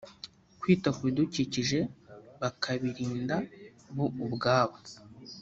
[0.59, 1.79] kwita ku bidukikije
[2.41, 3.35] bakabirinda
[3.95, 4.77] bo ubwabo